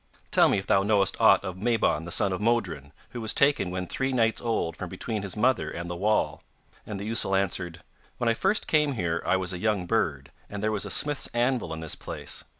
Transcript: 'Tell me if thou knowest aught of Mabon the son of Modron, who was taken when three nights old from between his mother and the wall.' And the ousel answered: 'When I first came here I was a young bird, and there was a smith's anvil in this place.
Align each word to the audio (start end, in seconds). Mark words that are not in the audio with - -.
'Tell 0.31 0.49
me 0.49 0.57
if 0.57 0.65
thou 0.65 0.81
knowest 0.81 1.15
aught 1.21 1.43
of 1.43 1.61
Mabon 1.61 2.05
the 2.05 2.11
son 2.11 2.33
of 2.33 2.41
Modron, 2.41 2.91
who 3.09 3.21
was 3.21 3.35
taken 3.35 3.69
when 3.69 3.85
three 3.85 4.11
nights 4.11 4.41
old 4.41 4.75
from 4.75 4.89
between 4.89 5.21
his 5.21 5.37
mother 5.37 5.69
and 5.69 5.91
the 5.91 5.95
wall.' 5.95 6.41
And 6.87 6.99
the 6.99 7.07
ousel 7.07 7.35
answered: 7.35 7.81
'When 8.17 8.27
I 8.27 8.33
first 8.33 8.65
came 8.65 8.93
here 8.93 9.21
I 9.23 9.37
was 9.37 9.53
a 9.53 9.59
young 9.59 9.85
bird, 9.85 10.31
and 10.49 10.63
there 10.63 10.71
was 10.71 10.87
a 10.87 10.89
smith's 10.89 11.27
anvil 11.35 11.71
in 11.71 11.81
this 11.81 11.93
place. 11.93 12.43